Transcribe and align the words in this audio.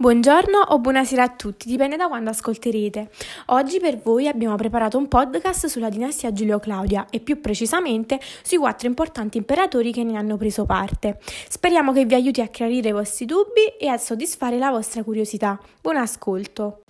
Buongiorno 0.00 0.56
o 0.68 0.78
buonasera 0.78 1.22
a 1.22 1.28
tutti, 1.28 1.68
dipende 1.68 1.96
da 1.96 2.08
quando 2.08 2.30
ascolterete. 2.30 3.10
Oggi 3.48 3.80
per 3.80 3.98
voi 3.98 4.28
abbiamo 4.28 4.54
preparato 4.54 4.96
un 4.96 5.08
podcast 5.08 5.66
sulla 5.66 5.90
dinastia 5.90 6.32
Giulio-Claudia 6.32 7.08
e 7.10 7.20
più 7.20 7.38
precisamente 7.38 8.18
sui 8.42 8.56
quattro 8.56 8.88
importanti 8.88 9.36
imperatori 9.36 9.92
che 9.92 10.02
ne 10.02 10.16
hanno 10.16 10.38
preso 10.38 10.64
parte. 10.64 11.18
Speriamo 11.20 11.92
che 11.92 12.06
vi 12.06 12.14
aiuti 12.14 12.40
a 12.40 12.46
chiarire 12.46 12.88
i 12.88 12.92
vostri 12.92 13.26
dubbi 13.26 13.76
e 13.78 13.88
a 13.88 13.98
soddisfare 13.98 14.56
la 14.56 14.70
vostra 14.70 15.02
curiosità. 15.02 15.60
Buon 15.82 15.98
ascolto! 15.98 16.84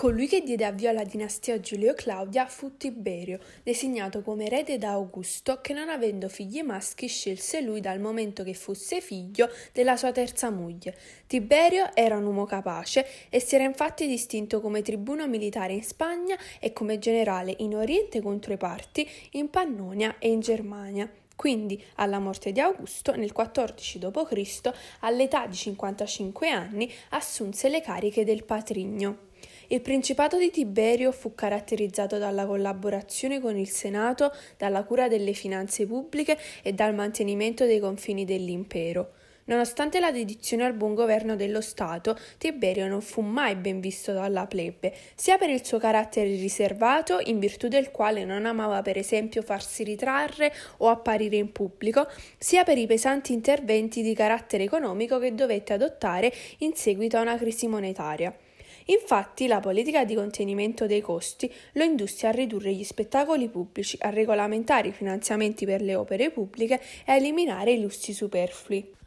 Colui 0.00 0.28
che 0.28 0.40
diede 0.40 0.64
avvio 0.64 0.88
alla 0.88 1.04
dinastia 1.04 1.60
Giulio-Claudia 1.60 2.46
fu 2.46 2.78
Tiberio, 2.78 3.38
designato 3.62 4.22
come 4.22 4.46
erede 4.46 4.78
da 4.78 4.92
Augusto, 4.92 5.60
che 5.60 5.74
non 5.74 5.90
avendo 5.90 6.30
figli 6.30 6.62
maschi 6.62 7.06
scelse 7.06 7.60
lui 7.60 7.82
dal 7.82 8.00
momento 8.00 8.42
che 8.42 8.54
fosse 8.54 9.02
figlio 9.02 9.50
della 9.74 9.98
sua 9.98 10.10
terza 10.10 10.48
moglie. 10.48 10.96
Tiberio 11.26 11.90
era 11.92 12.16
un 12.16 12.24
uomo 12.24 12.46
capace 12.46 13.06
e 13.28 13.40
si 13.40 13.56
era 13.56 13.64
infatti 13.64 14.06
distinto 14.06 14.62
come 14.62 14.80
tribuno 14.80 15.28
militare 15.28 15.74
in 15.74 15.84
Spagna 15.84 16.38
e 16.60 16.72
come 16.72 16.98
generale 16.98 17.54
in 17.58 17.76
Oriente 17.76 18.22
contro 18.22 18.54
i 18.54 18.56
Parti, 18.56 19.06
in 19.32 19.50
Pannonia 19.50 20.16
e 20.18 20.30
in 20.30 20.40
Germania. 20.40 21.12
Quindi, 21.36 21.82
alla 21.96 22.18
morte 22.18 22.52
di 22.52 22.60
Augusto, 22.60 23.14
nel 23.16 23.32
14 23.32 23.98
d.C., 23.98 24.72
all'età 25.00 25.46
di 25.46 25.56
55 25.56 26.48
anni, 26.48 26.90
assunse 27.10 27.68
le 27.68 27.82
cariche 27.82 28.24
del 28.24 28.44
patrigno. 28.44 29.28
Il 29.72 29.82
principato 29.82 30.36
di 30.36 30.50
Tiberio 30.50 31.12
fu 31.12 31.32
caratterizzato 31.32 32.18
dalla 32.18 32.44
collaborazione 32.44 33.38
con 33.38 33.56
il 33.56 33.68
Senato, 33.68 34.32
dalla 34.56 34.82
cura 34.82 35.06
delle 35.06 35.32
finanze 35.32 35.86
pubbliche 35.86 36.36
e 36.62 36.72
dal 36.72 36.92
mantenimento 36.92 37.64
dei 37.66 37.78
confini 37.78 38.24
dell'impero. 38.24 39.12
Nonostante 39.44 40.00
la 40.00 40.10
dedizione 40.10 40.64
al 40.64 40.74
buon 40.74 40.94
governo 40.94 41.36
dello 41.36 41.60
Stato, 41.60 42.18
Tiberio 42.36 42.88
non 42.88 43.00
fu 43.00 43.20
mai 43.20 43.54
ben 43.54 43.78
visto 43.78 44.12
dalla 44.12 44.48
plebe, 44.48 44.92
sia 45.14 45.38
per 45.38 45.50
il 45.50 45.64
suo 45.64 45.78
carattere 45.78 46.26
riservato, 46.26 47.20
in 47.22 47.38
virtù 47.38 47.68
del 47.68 47.92
quale 47.92 48.24
non 48.24 48.46
amava 48.46 48.82
per 48.82 48.96
esempio 48.98 49.40
farsi 49.40 49.84
ritrarre 49.84 50.52
o 50.78 50.88
apparire 50.88 51.36
in 51.36 51.52
pubblico, 51.52 52.08
sia 52.38 52.64
per 52.64 52.76
i 52.76 52.88
pesanti 52.88 53.32
interventi 53.32 54.02
di 54.02 54.16
carattere 54.16 54.64
economico 54.64 55.20
che 55.20 55.32
dovette 55.32 55.74
adottare 55.74 56.32
in 56.58 56.74
seguito 56.74 57.18
a 57.18 57.20
una 57.20 57.36
crisi 57.36 57.68
monetaria. 57.68 58.34
Infatti 58.90 59.46
la 59.46 59.60
politica 59.60 60.04
di 60.04 60.16
contenimento 60.16 60.86
dei 60.86 61.00
costi 61.00 61.52
lo 61.74 61.84
indusse 61.84 62.26
a 62.26 62.32
ridurre 62.32 62.72
gli 62.72 62.82
spettacoli 62.82 63.48
pubblici, 63.48 63.96
a 64.00 64.10
regolamentare 64.10 64.88
i 64.88 64.92
finanziamenti 64.92 65.64
per 65.64 65.80
le 65.80 65.94
opere 65.94 66.30
pubbliche 66.30 66.80
e 67.06 67.12
a 67.12 67.14
eliminare 67.14 67.70
i 67.70 67.80
lussi 67.80 68.12
superflui. 68.12 68.98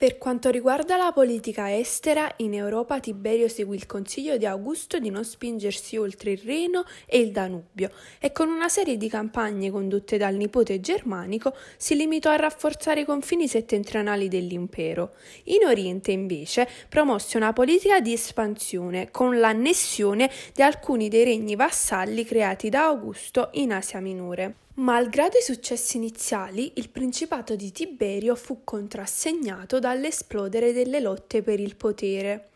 Per 0.00 0.16
quanto 0.16 0.48
riguarda 0.48 0.96
la 0.96 1.12
politica 1.12 1.76
estera, 1.76 2.32
in 2.36 2.54
Europa 2.54 3.00
Tiberio 3.00 3.48
seguì 3.48 3.76
il 3.76 3.84
consiglio 3.84 4.38
di 4.38 4.46
Augusto 4.46 4.98
di 4.98 5.10
non 5.10 5.26
spingersi 5.26 5.98
oltre 5.98 6.30
il 6.30 6.38
Reno 6.38 6.86
e 7.04 7.18
il 7.18 7.32
Danubio 7.32 7.90
e 8.18 8.32
con 8.32 8.48
una 8.48 8.70
serie 8.70 8.96
di 8.96 9.10
campagne 9.10 9.70
condotte 9.70 10.16
dal 10.16 10.36
nipote 10.36 10.80
germanico 10.80 11.54
si 11.76 11.96
limitò 11.96 12.30
a 12.30 12.36
rafforzare 12.36 13.02
i 13.02 13.04
confini 13.04 13.46
settentrionali 13.46 14.28
dell'impero. 14.28 15.16
In 15.44 15.66
Oriente 15.66 16.12
invece 16.12 16.66
promosse 16.88 17.36
una 17.36 17.52
politica 17.52 18.00
di 18.00 18.14
espansione 18.14 19.10
con 19.10 19.38
l'annessione 19.38 20.30
di 20.54 20.62
alcuni 20.62 21.10
dei 21.10 21.24
regni 21.24 21.56
vassalli 21.56 22.24
creati 22.24 22.70
da 22.70 22.86
Augusto 22.86 23.50
in 23.52 23.70
Asia 23.70 24.00
Minore. 24.00 24.68
Malgrado 24.80 25.36
i 25.36 25.42
successi 25.42 25.98
iniziali, 25.98 26.72
il 26.76 26.88
principato 26.88 27.54
di 27.54 27.70
Tiberio 27.70 28.34
fu 28.34 28.64
contrassegnato 28.64 29.78
dall'esplodere 29.78 30.72
delle 30.72 31.00
lotte 31.00 31.42
per 31.42 31.60
il 31.60 31.76
potere. 31.76 32.48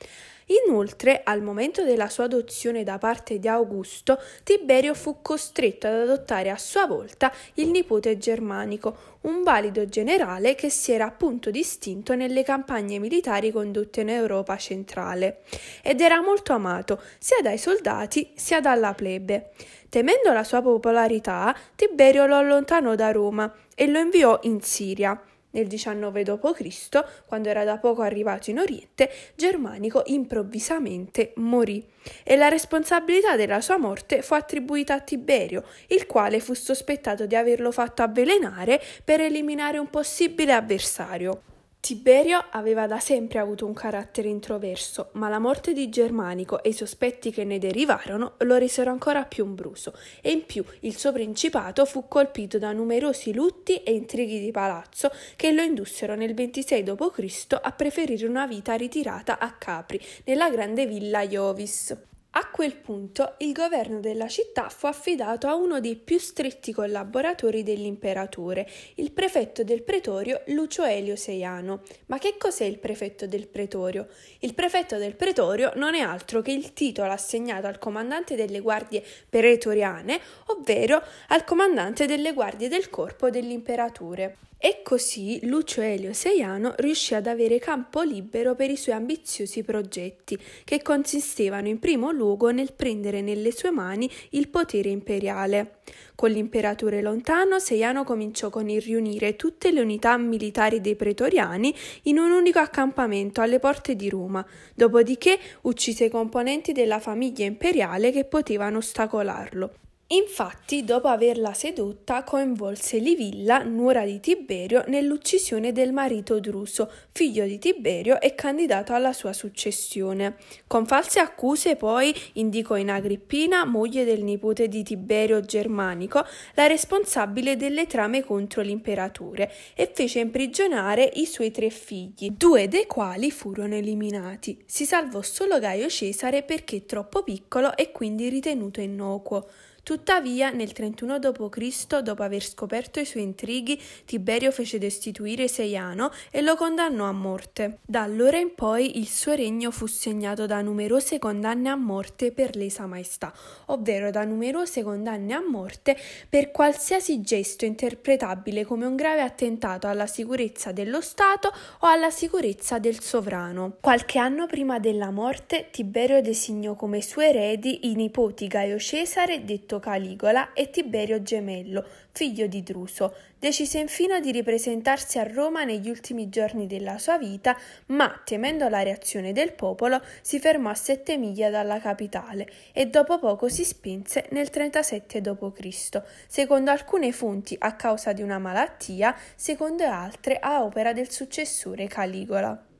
Inoltre, 0.66 1.22
al 1.24 1.42
momento 1.42 1.84
della 1.84 2.08
sua 2.08 2.24
adozione 2.24 2.84
da 2.84 2.98
parte 2.98 3.38
di 3.38 3.48
Augusto, 3.48 4.18
Tiberio 4.42 4.94
fu 4.94 5.22
costretto 5.22 5.86
ad 5.86 5.94
adottare 5.94 6.50
a 6.50 6.58
sua 6.58 6.86
volta 6.86 7.32
il 7.54 7.68
nipote 7.68 8.18
germanico, 8.18 9.12
un 9.22 9.42
valido 9.42 9.86
generale 9.86 10.54
che 10.54 10.68
si 10.68 10.92
era 10.92 11.06
appunto 11.06 11.50
distinto 11.50 12.14
nelle 12.14 12.42
campagne 12.42 12.98
militari 12.98 13.50
condotte 13.50 14.02
in 14.02 14.10
Europa 14.10 14.56
centrale 14.58 15.42
ed 15.82 16.00
era 16.00 16.20
molto 16.20 16.52
amato 16.52 17.00
sia 17.18 17.40
dai 17.42 17.56
soldati 17.56 18.32
sia 18.34 18.60
dalla 18.60 18.92
plebe. 18.92 19.52
Temendo 19.88 20.32
la 20.32 20.44
sua 20.44 20.60
popolarità, 20.60 21.56
Tiberio 21.76 22.26
lo 22.26 22.36
allontanò 22.36 22.94
da 22.94 23.12
Roma 23.12 23.50
e 23.74 23.86
lo 23.86 23.98
inviò 24.00 24.38
in 24.42 24.60
Siria. 24.60 25.18
Nel 25.54 25.66
19 25.66 26.22
d.C., 26.22 27.04
quando 27.26 27.48
era 27.48 27.64
da 27.64 27.78
poco 27.78 28.02
arrivato 28.02 28.50
in 28.50 28.58
Oriente, 28.58 29.10
Germanico 29.36 30.02
improvvisamente 30.06 31.32
morì 31.36 31.84
e 32.22 32.36
la 32.36 32.48
responsabilità 32.48 33.36
della 33.36 33.60
sua 33.60 33.78
morte 33.78 34.22
fu 34.22 34.34
attribuita 34.34 34.94
a 34.94 35.00
Tiberio, 35.00 35.64
il 35.88 36.06
quale 36.06 36.40
fu 36.40 36.54
sospettato 36.54 37.26
di 37.26 37.36
averlo 37.36 37.70
fatto 37.70 38.02
avvelenare 38.02 38.82
per 39.04 39.20
eliminare 39.20 39.78
un 39.78 39.88
possibile 39.88 40.52
avversario. 40.52 41.53
Tiberio 41.84 42.42
aveva 42.52 42.86
da 42.86 42.98
sempre 42.98 43.38
avuto 43.38 43.66
un 43.66 43.74
carattere 43.74 44.28
introverso, 44.28 45.10
ma 45.12 45.28
la 45.28 45.38
morte 45.38 45.74
di 45.74 45.90
Germanico 45.90 46.62
e 46.62 46.70
i 46.70 46.72
sospetti 46.72 47.30
che 47.30 47.44
ne 47.44 47.58
derivarono 47.58 48.36
lo 48.38 48.56
resero 48.56 48.90
ancora 48.90 49.24
più 49.24 49.44
umbroso 49.44 49.92
e 50.22 50.30
in 50.30 50.46
più 50.46 50.64
il 50.80 50.96
suo 50.96 51.12
principato 51.12 51.84
fu 51.84 52.08
colpito 52.08 52.58
da 52.58 52.72
numerosi 52.72 53.34
lutti 53.34 53.82
e 53.82 53.92
intrighi 53.92 54.40
di 54.40 54.50
palazzo 54.50 55.10
che 55.36 55.52
lo 55.52 55.60
indussero 55.60 56.14
nel 56.14 56.32
26 56.32 56.82
d.C. 56.82 57.58
a 57.60 57.72
preferire 57.72 58.26
una 58.26 58.46
vita 58.46 58.72
ritirata 58.72 59.38
a 59.38 59.52
Capri, 59.52 60.00
nella 60.24 60.48
grande 60.48 60.86
villa 60.86 61.20
Iovis. 61.20 62.13
A 62.36 62.48
quel 62.50 62.74
punto 62.74 63.34
il 63.38 63.52
governo 63.52 64.00
della 64.00 64.26
città 64.26 64.68
fu 64.68 64.86
affidato 64.86 65.46
a 65.46 65.54
uno 65.54 65.78
dei 65.78 65.94
più 65.94 66.18
stretti 66.18 66.72
collaboratori 66.72 67.62
dell'imperatore, 67.62 68.68
il 68.96 69.12
prefetto 69.12 69.62
del 69.62 69.84
pretorio 69.84 70.42
Lucio 70.46 70.82
Elio 70.82 71.14
Seiano. 71.14 71.82
Ma 72.06 72.18
che 72.18 72.34
cos'è 72.36 72.64
il 72.64 72.80
prefetto 72.80 73.28
del 73.28 73.46
pretorio? 73.46 74.08
Il 74.40 74.52
prefetto 74.54 74.98
del 74.98 75.14
pretorio 75.14 75.70
non 75.76 75.94
è 75.94 76.00
altro 76.00 76.42
che 76.42 76.50
il 76.50 76.72
titolo 76.72 77.12
assegnato 77.12 77.68
al 77.68 77.78
comandante 77.78 78.34
delle 78.34 78.58
guardie 78.58 79.04
pretoriane, 79.28 80.20
ovvero 80.46 81.00
al 81.28 81.44
comandante 81.44 82.06
delle 82.06 82.32
guardie 82.32 82.66
del 82.68 82.90
corpo 82.90 83.30
dell'imperatore. 83.30 84.38
E 84.66 84.80
così 84.82 85.40
Lucio 85.42 85.82
Elio 85.82 86.14
Seiano 86.14 86.72
riuscì 86.78 87.14
ad 87.14 87.26
avere 87.26 87.58
campo 87.58 88.00
libero 88.00 88.54
per 88.54 88.70
i 88.70 88.78
suoi 88.78 88.94
ambiziosi 88.94 89.62
progetti, 89.62 90.38
che 90.64 90.80
consistevano 90.80 91.68
in 91.68 91.78
primo 91.78 92.10
luogo 92.10 92.48
nel 92.48 92.72
prendere 92.72 93.20
nelle 93.20 93.52
sue 93.52 93.70
mani 93.70 94.10
il 94.30 94.48
potere 94.48 94.88
imperiale. 94.88 95.80
Con 96.14 96.30
l'imperatore 96.30 97.02
lontano, 97.02 97.58
Seiano 97.58 98.04
cominciò 98.04 98.48
con 98.48 98.70
il 98.70 98.80
riunire 98.80 99.36
tutte 99.36 99.70
le 99.70 99.82
unità 99.82 100.16
militari 100.16 100.80
dei 100.80 100.96
pretoriani 100.96 101.74
in 102.04 102.16
un 102.16 102.30
unico 102.30 102.58
accampamento 102.58 103.42
alle 103.42 103.58
porte 103.58 103.94
di 103.94 104.08
Roma, 104.08 104.42
dopodiché 104.74 105.38
uccise 105.64 106.06
i 106.06 106.10
componenti 106.10 106.72
della 106.72 107.00
famiglia 107.00 107.44
imperiale 107.44 108.10
che 108.12 108.24
potevano 108.24 108.78
ostacolarlo. 108.78 109.74
Infatti, 110.08 110.84
dopo 110.84 111.08
averla 111.08 111.54
sedotta, 111.54 112.24
coinvolse 112.24 112.98
Livilla, 112.98 113.62
nuora 113.62 114.04
di 114.04 114.20
Tiberio, 114.20 114.84
nell'uccisione 114.88 115.72
del 115.72 115.94
marito 115.94 116.40
Druso, 116.40 116.92
figlio 117.10 117.46
di 117.46 117.58
Tiberio 117.58 118.20
e 118.20 118.34
candidato 118.34 118.92
alla 118.92 119.14
sua 119.14 119.32
successione. 119.32 120.36
Con 120.66 120.84
false 120.84 121.20
accuse, 121.20 121.76
poi, 121.76 122.14
indicò 122.34 122.76
in 122.76 122.90
Agrippina, 122.90 123.64
moglie 123.64 124.04
del 124.04 124.22
nipote 124.22 124.68
di 124.68 124.82
Tiberio 124.82 125.40
Germanico, 125.40 126.22
la 126.52 126.66
responsabile 126.66 127.56
delle 127.56 127.86
trame 127.86 128.22
contro 128.22 128.60
l'imperatore 128.60 129.50
e 129.74 129.90
fece 129.92 130.20
imprigionare 130.20 131.10
i 131.14 131.24
suoi 131.24 131.50
tre 131.50 131.70
figli, 131.70 132.28
due 132.30 132.68
dei 132.68 132.86
quali 132.86 133.30
furono 133.30 133.74
eliminati. 133.74 134.62
Si 134.66 134.84
salvò 134.84 135.22
solo 135.22 135.58
Gaio 135.58 135.88
Cesare 135.88 136.42
perché 136.42 136.84
troppo 136.84 137.22
piccolo 137.22 137.74
e 137.74 137.90
quindi 137.90 138.28
ritenuto 138.28 138.82
innocuo. 138.82 139.48
Tuttavia, 139.84 140.48
nel 140.48 140.72
31 140.72 141.18
d.C., 141.18 141.98
dopo 142.00 142.22
aver 142.22 142.42
scoperto 142.42 143.00
i 143.00 143.04
suoi 143.04 143.22
intrighi, 143.22 143.78
Tiberio 144.06 144.50
fece 144.50 144.78
destituire 144.78 145.46
Seiano 145.46 146.10
e 146.30 146.40
lo 146.40 146.56
condannò 146.56 147.04
a 147.04 147.12
morte. 147.12 147.80
Da 147.84 148.00
allora 148.00 148.38
in 148.38 148.54
poi 148.54 148.98
il 148.98 149.06
suo 149.06 149.34
regno 149.34 149.70
fu 149.70 149.84
segnato 149.84 150.46
da 150.46 150.62
numerose 150.62 151.18
condanne 151.18 151.68
a 151.68 151.76
morte 151.76 152.32
per 152.32 152.56
lesa 152.56 152.86
maestà, 152.86 153.30
ovvero 153.66 154.10
da 154.10 154.24
numerose 154.24 154.82
condanne 154.82 155.34
a 155.34 155.46
morte 155.46 155.98
per 156.30 156.50
qualsiasi 156.50 157.20
gesto 157.20 157.66
interpretabile 157.66 158.64
come 158.64 158.86
un 158.86 158.96
grave 158.96 159.20
attentato 159.20 159.86
alla 159.86 160.06
sicurezza 160.06 160.72
dello 160.72 161.02
Stato 161.02 161.52
o 161.80 161.86
alla 161.86 162.10
sicurezza 162.10 162.78
del 162.78 163.00
sovrano. 163.00 163.76
Qualche 163.82 164.18
anno 164.18 164.46
prima 164.46 164.78
della 164.78 165.10
morte, 165.10 165.68
Tiberio 165.70 166.22
designò 166.22 166.74
come 166.74 167.02
suoi 167.02 167.26
eredi 167.26 167.90
i 167.90 167.94
nipoti 167.96 168.46
Gaio 168.46 168.78
Cesare, 168.78 169.44
detto 169.44 169.72
detto 169.74 169.80
Caligola, 169.80 170.52
e 170.52 170.70
Tiberio 170.70 171.22
Gemello, 171.22 171.84
figlio 172.12 172.46
di 172.46 172.62
Druso. 172.62 173.14
Decise 173.38 173.78
infine 173.78 174.20
di 174.20 174.30
ripresentarsi 174.30 175.18
a 175.18 175.24
Roma 175.24 175.64
negli 175.64 175.88
ultimi 175.88 176.28
giorni 176.28 176.66
della 176.66 176.98
sua 176.98 177.18
vita, 177.18 177.56
ma, 177.86 178.20
temendo 178.24 178.68
la 178.68 178.82
reazione 178.82 179.32
del 179.32 179.52
popolo, 179.52 180.00
si 180.22 180.38
fermò 180.38 180.70
a 180.70 180.74
sette 180.74 181.16
miglia 181.16 181.50
dalla 181.50 181.80
capitale 181.80 182.48
e 182.72 182.86
dopo 182.86 183.18
poco 183.18 183.48
si 183.48 183.64
spinse 183.64 184.26
nel 184.30 184.50
37 184.50 185.20
d.C., 185.20 186.02
secondo 186.26 186.70
alcune 186.70 187.12
fonti 187.12 187.56
a 187.58 187.74
causa 187.74 188.12
di 188.12 188.22
una 188.22 188.38
malattia, 188.38 189.14
secondo 189.34 189.84
altre 189.84 190.38
a 190.38 190.62
opera 190.62 190.92
del 190.92 191.10
successore 191.10 191.86
Caligola. 191.86 192.72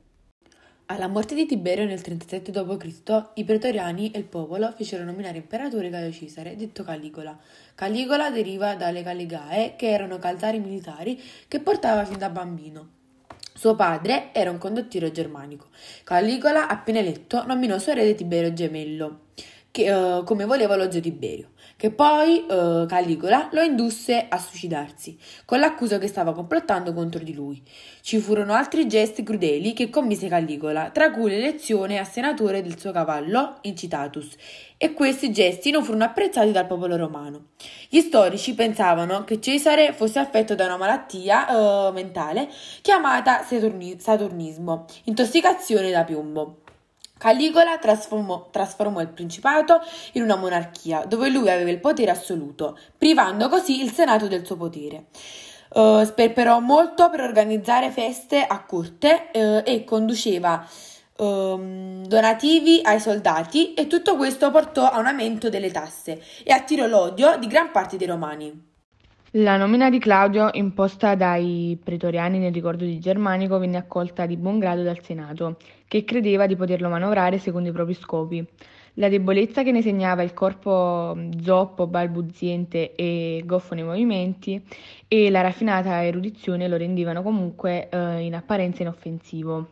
Alla 0.87 1.07
morte 1.07 1.33
di 1.33 1.47
Tiberio 1.47 1.83
nel 1.83 1.99
37 1.99 2.51
d.C., 2.51 3.29
i 3.33 3.43
pretoriani 3.43 4.11
e 4.11 4.19
il 4.19 4.25
popolo 4.25 4.71
fecero 4.71 5.03
nominare 5.03 5.37
imperatore 5.37 5.89
Caio 5.89 6.11
Cesare, 6.11 6.55
detto 6.55 6.83
Caligola. 6.83 7.35
Caligola 7.73 8.29
deriva 8.29 8.75
dalle 8.75 9.01
Caligae, 9.01 9.75
che 9.75 9.89
erano 9.89 10.19
calzari 10.19 10.59
militari 10.59 11.19
che 11.47 11.59
portava 11.59 12.05
fin 12.05 12.19
da 12.19 12.29
bambino. 12.29 12.89
Suo 13.51 13.75
padre 13.75 14.29
era 14.31 14.51
un 14.51 14.59
condottiero 14.59 15.09
germanico. 15.09 15.69
Caligola, 16.03 16.67
appena 16.67 16.99
eletto, 16.99 17.43
nominò 17.47 17.79
suo 17.79 17.93
erede 17.93 18.13
Tiberio 18.13 18.53
Gemello, 18.53 19.21
che, 19.75 19.91
uh, 19.91 20.23
come 20.23 20.45
voleva 20.45 20.77
lo 20.77 20.89
zio 20.89 21.01
Tiberio 21.01 21.49
che 21.77 21.91
poi 21.91 22.45
eh, 22.45 22.85
Caligola 22.87 23.49
lo 23.51 23.61
indusse 23.61 24.27
a 24.29 24.37
suicidarsi, 24.37 25.17
con 25.43 25.59
l'accusa 25.59 25.97
che 25.97 26.07
stava 26.07 26.33
complottando 26.33 26.93
contro 26.93 27.21
di 27.21 27.33
lui. 27.33 27.61
Ci 28.01 28.19
furono 28.19 28.53
altri 28.53 28.87
gesti 28.87 29.23
crudeli 29.23 29.73
che 29.73 29.89
commise 29.89 30.27
Caligola, 30.27 30.89
tra 30.91 31.11
cui 31.11 31.29
l'elezione 31.29 31.97
a 31.97 32.05
senatore 32.05 32.61
del 32.61 32.79
suo 32.79 32.91
cavallo, 32.91 33.57
Incitatus, 33.61 34.35
e 34.77 34.93
questi 34.93 35.31
gesti 35.31 35.71
non 35.71 35.83
furono 35.83 36.05
apprezzati 36.05 36.51
dal 36.51 36.67
popolo 36.67 36.95
romano. 36.95 37.47
Gli 37.89 37.99
storici 37.99 38.53
pensavano 38.53 39.23
che 39.23 39.41
Cesare 39.41 39.93
fosse 39.93 40.19
affetto 40.19 40.55
da 40.55 40.65
una 40.65 40.77
malattia 40.77 41.47
eh, 41.47 41.91
mentale 41.91 42.49
chiamata 42.81 43.43
saturnismo, 43.43 44.85
intossicazione 45.03 45.91
da 45.91 46.03
piombo. 46.03 46.64
Caligola 47.17 47.77
trasformò, 47.77 48.49
trasformò, 48.51 48.99
il 49.01 49.07
principato 49.07 49.81
in 50.13 50.21
una 50.21 50.35
monarchia 50.35 51.05
dove 51.05 51.29
lui 51.29 51.49
aveva 51.49 51.69
il 51.69 51.79
potere 51.79 52.11
assoluto, 52.11 52.77
privando 52.97 53.47
così 53.47 53.81
il 53.81 53.91
Senato 53.91 54.27
del 54.27 54.45
suo 54.45 54.57
potere. 54.57 55.05
Uh, 55.69 56.03
sperperò 56.03 56.59
molto 56.59 57.09
per 57.09 57.21
organizzare 57.21 57.89
feste 57.89 58.45
a 58.45 58.63
corte 58.63 59.29
uh, 59.33 59.61
e 59.65 59.83
conduceva 59.83 60.65
um, 61.17 62.05
donativi 62.05 62.81
ai 62.83 62.99
soldati 62.99 63.73
e 63.73 63.87
tutto 63.87 64.15
questo 64.15 64.51
portò 64.51 64.89
a 64.89 64.99
un 64.99 65.07
aumento 65.07 65.49
delle 65.49 65.71
tasse 65.71 66.21
e 66.43 66.53
attirò 66.53 66.85
l'odio 66.85 67.37
di 67.37 67.47
gran 67.47 67.71
parte 67.71 67.97
dei 67.97 68.07
romani. 68.07 68.74
La 69.37 69.57
nomina 69.57 69.89
di 69.89 69.99
Claudio, 69.99 70.49
imposta 70.53 71.13
dai 71.15 71.77
pretoriani 71.83 72.39
nel 72.39 72.53
ricordo 72.53 72.85
di 72.85 72.99
Germanico, 72.99 73.59
venne 73.59 73.75
accolta 73.75 74.25
di 74.25 74.37
buon 74.37 74.59
grado 74.59 74.81
dal 74.81 75.03
Senato, 75.03 75.57
che 75.89 76.05
credeva 76.05 76.45
di 76.45 76.55
poterlo 76.55 76.87
manovrare 76.87 77.37
secondo 77.37 77.67
i 77.67 77.73
propri 77.73 77.95
scopi. 77.95 78.45
La 78.93 79.09
debolezza 79.09 79.63
che 79.63 79.73
ne 79.73 79.81
segnava 79.81 80.21
il 80.21 80.33
corpo 80.33 81.17
zoppo, 81.43 81.85
balbuziente 81.85 82.95
e 82.95 83.43
goffo 83.45 83.75
nei 83.75 83.83
movimenti 83.83 84.63
e 85.05 85.29
la 85.29 85.41
raffinata 85.41 86.01
erudizione 86.05 86.69
lo 86.69 86.77
rendevano 86.77 87.21
comunque 87.21 87.89
eh, 87.89 88.19
in 88.21 88.35
apparenza 88.35 88.83
inoffensivo. 88.83 89.67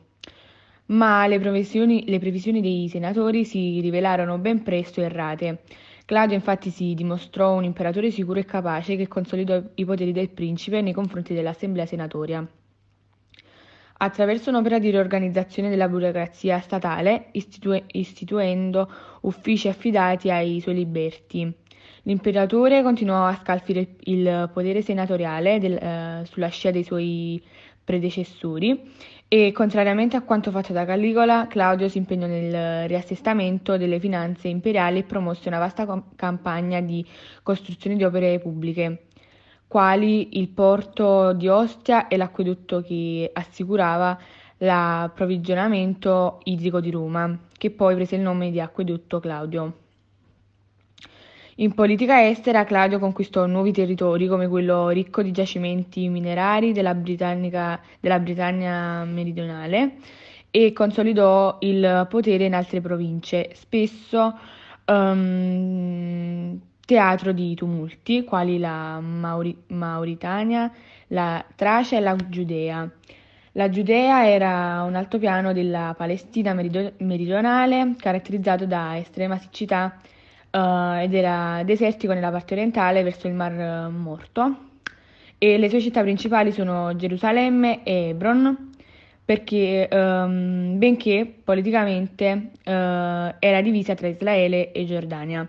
Ma 0.87 1.25
le 1.25 1.37
le 1.37 2.19
previsioni 2.19 2.59
dei 2.59 2.89
senatori 2.89 3.45
si 3.45 3.79
rivelarono 3.79 4.37
ben 4.39 4.61
presto 4.61 4.99
errate. 4.99 5.61
Claudio 6.05 6.35
infatti 6.35 6.69
si 6.69 6.93
dimostrò 6.93 7.53
un 7.53 7.63
imperatore 7.63 8.11
sicuro 8.11 8.39
e 8.39 8.45
capace 8.45 8.97
che 8.97 9.07
consolidò 9.07 9.61
i 9.75 9.85
poteri 9.85 10.11
del 10.11 10.29
principe 10.29 10.81
nei 10.81 10.91
confronti 10.91 11.33
dell'assemblea 11.33 11.85
senatoria. 11.85 12.45
Attraverso 13.95 14.49
un'opera 14.49 14.79
di 14.79 14.89
riorganizzazione 14.89 15.69
della 15.69 15.87
burocrazia 15.87 16.59
statale, 16.59 17.27
istitue- 17.31 17.85
istituendo 17.91 18.91
uffici 19.21 19.69
affidati 19.69 20.29
ai 20.29 20.59
suoi 20.59 20.75
liberti, 20.75 21.49
l'imperatore 22.01 22.83
continuò 22.83 23.25
a 23.25 23.39
scalfire 23.41 23.95
il 24.01 24.49
potere 24.51 24.81
senatoriale 24.81 25.57
del, 25.57 25.75
eh, 25.75 26.25
sulla 26.25 26.49
scia 26.49 26.71
dei 26.71 26.83
suoi 26.83 27.41
predecessori 27.81 28.91
e, 29.35 29.51
contrariamente 29.51 30.15
a 30.15 30.21
quanto 30.21 30.51
fatto 30.51 30.73
da 30.73 30.85
Calligola, 30.85 31.47
Claudio 31.49 31.89
si 31.89 31.97
impegnò 31.97 32.27
nel 32.27 32.87
riassestamento 32.87 33.77
delle 33.77 33.99
finanze 33.99 34.47
imperiali 34.47 34.99
e 34.99 35.03
promosse 35.05 35.47
una 35.47 35.57
vasta 35.57 35.87
com- 35.87 36.03
campagna 36.15 36.81
di 36.81 37.03
costruzione 37.41 37.95
di 37.95 38.03
opere 38.03 38.37
pubbliche, 38.37 39.07
quali 39.67 40.37
il 40.37 40.49
porto 40.49 41.33
di 41.33 41.47
Ostia 41.47 42.07
e 42.07 42.15
l'acquedotto 42.15 42.83
che 42.83 43.27
assicurava 43.33 44.15
l'approvvigionamento 44.57 46.41
idrico 46.43 46.79
di 46.79 46.91
Roma, 46.91 47.35
che 47.57 47.71
poi 47.71 47.95
prese 47.95 48.17
il 48.17 48.21
nome 48.21 48.51
di 48.51 48.61
Acquedotto 48.61 49.19
Claudio. 49.19 49.82
In 51.57 51.75
politica 51.75 52.27
estera 52.27 52.63
Claudio 52.63 52.97
conquistò 52.97 53.45
nuovi 53.45 53.71
territori 53.71 54.27
come 54.27 54.47
quello 54.47 54.89
ricco 54.89 55.21
di 55.21 55.31
giacimenti 55.31 56.09
minerari 56.09 56.71
della, 56.71 56.93
della 56.93 58.19
Britannia 58.19 59.03
meridionale 59.03 59.97
e 60.49 60.73
consolidò 60.73 61.57
il 61.61 62.07
potere 62.09 62.45
in 62.45 62.55
altre 62.55 62.81
province, 62.81 63.51
spesso 63.53 64.35
um, 64.87 66.59
teatro 66.83 67.31
di 67.31 67.53
tumulti 67.53 68.23
quali 68.23 68.57
la 68.57 68.99
Mauri- 68.99 69.63
Mauritania, 69.67 70.71
la 71.09 71.45
Tracia 71.55 71.97
e 71.97 71.99
la 71.99 72.15
Giudea. 72.15 72.89
La 73.51 73.69
Giudea 73.69 74.27
era 74.27 74.81
un 74.87 74.95
altopiano 74.95 75.53
della 75.53 75.93
Palestina 75.95 76.55
meridionale 76.55 77.93
caratterizzato 77.95 78.65
da 78.65 78.97
estrema 78.97 79.37
siccità 79.37 79.99
uh, 80.53 81.01
ed 81.01 81.13
era 81.13 81.61
desertico 81.63 82.13
nella 82.13 82.31
parte 82.31 82.53
orientale 82.53 83.03
verso 83.03 83.27
il 83.27 83.33
Mar 83.33 83.89
Morto 83.89 84.57
e 85.37 85.57
le 85.57 85.67
sue 85.67 85.81
città 85.81 86.01
principali 86.01 86.51
sono 86.53 86.95
Gerusalemme 86.95 87.83
e 87.83 88.09
Hebron 88.09 88.71
perché 89.25 89.87
um, 89.91 90.77
benché 90.77 91.33
politicamente 91.43 92.51
uh, 92.65 92.71
era 93.39 93.61
divisa 93.61 93.93
tra 93.95 94.07
Israele 94.07 94.71
e 94.71 94.85
Giordania. 94.85 95.47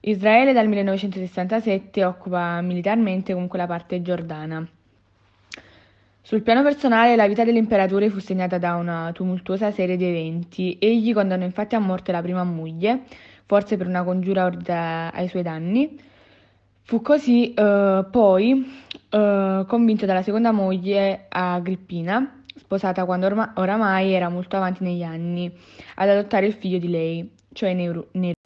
Israele 0.00 0.52
dal 0.52 0.66
1967 0.66 2.04
occupa 2.04 2.60
militarmente 2.60 3.32
comunque 3.32 3.58
la 3.58 3.66
parte 3.66 4.00
giordana. 4.00 4.66
Sul 6.22 6.42
piano 6.42 6.62
personale 6.62 7.16
la 7.16 7.26
vita 7.26 7.44
dell'imperatore 7.44 8.08
fu 8.08 8.20
segnata 8.20 8.58
da 8.58 8.76
una 8.76 9.10
tumultuosa 9.12 9.72
serie 9.72 9.96
di 9.96 10.04
eventi. 10.04 10.76
Egli 10.80 11.12
condannò 11.12 11.44
infatti 11.44 11.74
a 11.74 11.80
morte 11.80 12.12
la 12.12 12.22
prima 12.22 12.44
moglie, 12.44 13.00
forse 13.50 13.76
per 13.76 13.88
una 13.88 14.04
congiura 14.04 14.44
ordita 14.44 15.10
ai 15.12 15.26
suoi 15.26 15.42
danni. 15.42 15.98
Fu 16.82 17.02
così 17.02 17.52
eh, 17.52 18.06
poi 18.08 18.64
eh, 19.10 19.64
convinto 19.66 20.06
dalla 20.06 20.22
seconda 20.22 20.52
moglie 20.52 21.26
Agrippina, 21.28 22.42
sposata 22.54 23.04
quando 23.04 23.26
orma- 23.26 23.52
oramai 23.56 24.12
era 24.12 24.28
molto 24.28 24.56
avanti 24.56 24.84
negli 24.84 25.02
anni, 25.02 25.52
ad 25.96 26.08
adottare 26.08 26.46
il 26.46 26.54
figlio 26.54 26.78
di 26.78 26.88
lei, 26.88 27.32
cioè 27.52 27.74
Nero. 27.74 28.39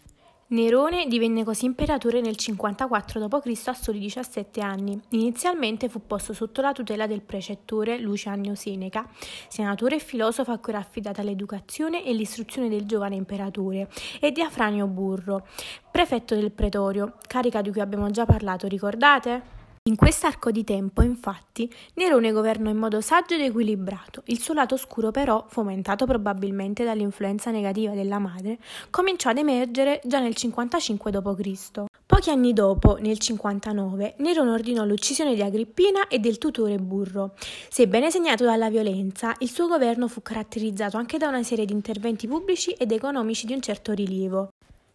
Nerone 0.47 1.07
divenne 1.07 1.43
così 1.43 1.65
imperatore 1.65 2.21
nel 2.21 2.37
54 2.37 3.27
d.C. 3.27 3.69
a 3.69 3.73
soli 3.73 3.99
17 3.99 4.61
anni. 4.61 5.01
Inizialmente 5.11 5.89
fu 5.89 6.07
posto 6.07 6.35
sotto 6.35 6.61
la 6.61 6.73
tutela 6.73 7.07
del 7.07 7.23
precettore 7.23 7.99
Luciano 7.99 8.55
Seneca, 8.55 9.09
senatore 9.49 9.97
e 9.97 10.01
filosofo 10.01 10.53
a 10.53 10.59
cui 10.59 10.73
era 10.73 10.83
affidata 10.83 11.23
l'educazione 11.23 12.05
e 12.05 12.13
l'istruzione 12.13 12.69
del 12.69 12.85
giovane 12.85 13.15
imperatore, 13.15 13.89
e 14.21 14.33
di 14.33 14.43
Afranio 14.43 14.87
Burro, 14.87 15.47
prefetto 15.91 16.35
del 16.35 16.53
pretorio, 16.53 17.15
carica 17.27 17.63
di 17.63 17.71
cui 17.71 17.81
abbiamo 17.81 18.11
già 18.11 18.27
parlato, 18.27 18.69
ricordate? 18.69 19.64
In 19.87 19.97
quest'arco 19.97 20.51
di 20.51 20.65
tempo, 20.65 21.03
infatti, 21.03 21.71
Nerone 21.97 22.33
governò 22.33 22.71
in 22.71 22.79
modo 22.79 23.03
saggio 23.03 23.35
ed 23.35 23.43
equilibrato. 23.43 24.23
Il 24.29 24.41
suo 24.41 24.55
lato 24.55 24.77
oscuro, 24.77 25.11
però, 25.11 25.45
fomentato 25.47 26.07
probabilmente 26.07 26.85
dall'influenza 26.85 27.51
negativa 27.51 27.93
della 27.93 28.19
madre, 28.19 28.57
cominciò 28.89 29.29
ad 29.29 29.37
emergere 29.37 30.01
già 30.03 30.21
nel 30.21 30.35
55 30.35 31.11
d.C. 31.11 31.85
Pochi 32.07 32.31
anni 32.31 32.55
dopo, 32.55 32.97
nel 32.97 33.19
59, 33.19 34.15
Nerone 34.21 34.53
ordinò 34.53 34.87
l'uccisione 34.87 35.35
di 35.35 35.43
Agrippina 35.43 36.09
e 36.09 36.19
del 36.19 36.39
tutore 36.39 36.79
Burro. 36.79 37.35
Sebbene 37.69 38.11
segnato 38.11 38.43
dalla 38.45 38.71
violenza, 38.71 39.35
il 39.41 39.51
suo 39.51 39.69
governo 39.69 40.09
fu 40.09 40.23
caratterizzato 40.23 40.97
anche 40.97 41.19
da 41.19 41.29
una 41.29 41.43
serie 41.43 41.67
di 41.67 41.75
interventi 41.75 42.27
pubblici 42.27 42.71
ed 42.71 42.91
economici 42.91 43.45
di 43.45 43.53
un 43.53 43.61
certo 43.61 43.93
rilievo. 43.93 44.49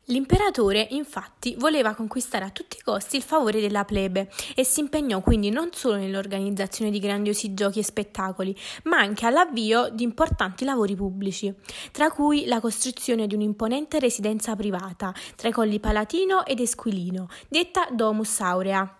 L'imperatore 0.10 0.88
infatti 0.90 1.56
voleva 1.60 1.94
conquistare 1.94 2.44
a 2.44 2.50
tutti 2.50 2.78
i 2.78 2.82
costi 2.84 3.16
il 3.16 3.22
favore 3.22 3.62
della 3.62 3.86
plebe 3.86 4.32
e 4.56 4.64
si 4.64 4.80
impegnò 4.80 5.22
quindi 5.22 5.52
non 5.52 5.70
solo 5.72 5.98
nell'organizzazione 5.98 6.90
di 6.90 6.98
grandiosi 6.98 7.54
giochi 7.54 7.78
e 7.78 7.84
spettacoli, 7.84 8.58
ma 8.86 8.98
anche 8.98 9.28
all'avvio 9.28 9.90
di 9.90 10.02
importanti 10.02 10.66
lavori 10.66 10.96
pubblici, 10.96 11.54
tra 11.92 12.10
cui 12.10 12.46
la 12.48 12.60
costruzione 12.60 13.28
di 13.28 13.36
un'imponente 13.36 14.00
residenza 14.00 14.56
privata 14.56 15.14
tra 15.36 15.50
i 15.50 15.52
colli 15.52 15.80
Palatino 15.80 16.44
ed 16.44 16.60
Esquilino, 16.60 17.28
detta 17.48 17.88
Domus 17.92 18.40
Aurea. 18.40 18.99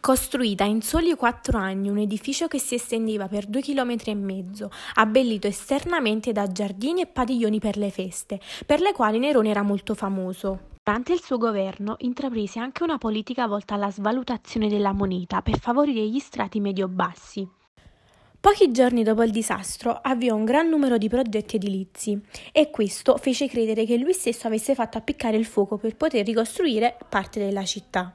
Costruita 0.00 0.64
in 0.64 0.80
soli 0.80 1.14
quattro 1.14 1.58
anni 1.58 1.90
un 1.90 1.98
edificio 1.98 2.48
che 2.48 2.58
si 2.58 2.74
estendeva 2.74 3.28
per 3.28 3.44
due 3.44 3.60
chilometri 3.60 4.10
e 4.10 4.14
mezzo, 4.14 4.70
abbellito 4.94 5.46
esternamente 5.46 6.32
da 6.32 6.50
giardini 6.50 7.02
e 7.02 7.06
padiglioni 7.06 7.58
per 7.58 7.76
le 7.76 7.90
feste, 7.90 8.40
per 8.64 8.80
le 8.80 8.94
quali 8.94 9.18
Nerone 9.18 9.50
era 9.50 9.60
molto 9.60 9.94
famoso. 9.94 10.68
Durante 10.82 11.12
il 11.12 11.20
suo 11.20 11.36
governo 11.36 11.96
intraprese 11.98 12.58
anche 12.58 12.82
una 12.82 12.96
politica 12.96 13.46
volta 13.46 13.74
alla 13.74 13.90
svalutazione 13.90 14.68
della 14.68 14.94
moneta 14.94 15.42
per 15.42 15.58
favorire 15.58 16.08
gli 16.08 16.18
strati 16.18 16.60
medio-bassi. 16.60 17.46
Pochi 18.40 18.72
giorni 18.72 19.02
dopo 19.02 19.22
il 19.22 19.30
disastro 19.30 20.00
avviò 20.02 20.34
un 20.34 20.46
gran 20.46 20.70
numero 20.70 20.96
di 20.96 21.10
progetti 21.10 21.56
edilizi 21.56 22.18
e 22.52 22.70
questo 22.70 23.18
fece 23.18 23.48
credere 23.48 23.84
che 23.84 23.98
lui 23.98 24.14
stesso 24.14 24.46
avesse 24.46 24.74
fatto 24.74 24.96
appiccare 24.96 25.36
il 25.36 25.44
fuoco 25.44 25.76
per 25.76 25.94
poter 25.94 26.24
ricostruire 26.24 26.96
parte 27.06 27.38
della 27.38 27.64
città. 27.64 28.14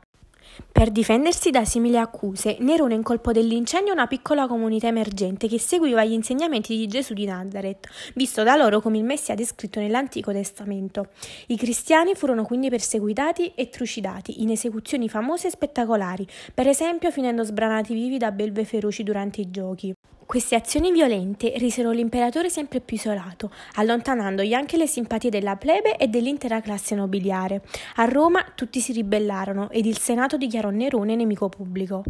Per 0.71 0.89
difendersi 0.89 1.51
da 1.51 1.65
simili 1.65 1.97
accuse, 1.97 2.57
Nerone 2.59 2.93
incolpò 2.93 3.31
dell'incendio 3.31 3.93
una 3.93 4.07
piccola 4.07 4.47
comunità 4.47 4.87
emergente 4.87 5.47
che 5.47 5.59
seguiva 5.59 6.03
gli 6.03 6.11
insegnamenti 6.11 6.77
di 6.77 6.87
Gesù 6.87 7.13
di 7.13 7.25
Nazareth, 7.25 7.87
visto 8.15 8.43
da 8.43 8.55
loro 8.55 8.81
come 8.81 8.97
il 8.97 9.03
Messia 9.03 9.35
descritto 9.35 9.79
nell'Antico 9.79 10.31
Testamento. 10.31 11.07
I 11.47 11.57
cristiani 11.57 12.13
furono 12.15 12.43
quindi 12.43 12.69
perseguitati 12.69 13.53
e 13.55 13.69
trucidati 13.69 14.41
in 14.41 14.49
esecuzioni 14.49 15.09
famose 15.09 15.47
e 15.47 15.51
spettacolari, 15.51 16.27
per 16.53 16.67
esempio 16.67 17.11
finendo 17.11 17.43
sbranati 17.43 17.93
vivi 17.93 18.17
da 18.17 18.31
belve 18.31 18.65
feroci 18.65 19.03
durante 19.03 19.41
i 19.41 19.49
giochi. 19.49 19.93
Queste 20.25 20.55
azioni 20.55 20.91
violente 20.91 21.53
resero 21.58 21.91
l'imperatore 21.91 22.50
sempre 22.50 22.79
più 22.79 22.98
isolato, 22.98 23.51
allontanandogli 23.75 24.53
anche 24.53 24.75
le 24.75 24.88
simpatie 24.88 25.29
della 25.29 25.55
plebe 25.55 25.98
e 25.98 26.08
dell'intera 26.08 26.62
classe 26.62 26.96
nobiliare. 26.96 27.62
A 27.98 28.05
Roma 28.05 28.44
tutti 28.55 28.79
si 28.79 28.91
ribellarono 28.91 29.70
ed 29.70 29.86
il 29.86 30.00
Senato 30.00 30.36
dichiarò 30.36 30.72
Nerone 30.72 31.15
nemico 31.15 31.48
pubblico. 31.48 32.03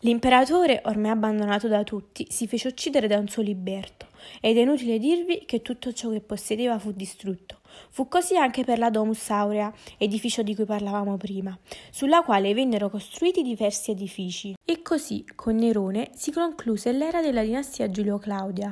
L'imperatore, 0.00 0.82
ormai 0.86 1.10
abbandonato 1.10 1.68
da 1.68 1.84
tutti, 1.84 2.26
si 2.28 2.48
fece 2.48 2.68
uccidere 2.68 3.06
da 3.06 3.18
un 3.18 3.28
suo 3.28 3.42
liberto, 3.42 4.06
ed 4.40 4.56
è 4.56 4.60
inutile 4.60 4.98
dirvi 4.98 5.44
che 5.46 5.62
tutto 5.62 5.92
ciò 5.92 6.10
che 6.10 6.20
possedeva 6.20 6.78
fu 6.78 6.92
distrutto. 6.92 7.60
Fu 7.90 8.08
così 8.08 8.36
anche 8.36 8.64
per 8.64 8.78
la 8.78 8.90
Domus 8.90 9.30
Aurea, 9.30 9.72
edificio 9.96 10.42
di 10.42 10.54
cui 10.54 10.64
parlavamo 10.64 11.16
prima, 11.16 11.56
sulla 11.90 12.22
quale 12.22 12.52
vennero 12.54 12.90
costruiti 12.90 13.42
diversi 13.42 13.90
edifici. 13.90 14.54
E 14.64 14.82
così, 14.82 15.24
con 15.34 15.56
Nerone, 15.56 16.10
si 16.14 16.32
concluse 16.32 16.92
l'era 16.92 17.20
della 17.20 17.42
dinastia 17.42 17.90
Giulio-Claudia. 17.90 18.68